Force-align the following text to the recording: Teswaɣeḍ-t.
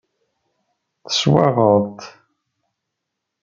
Teswaɣeḍ-t. 1.03 2.01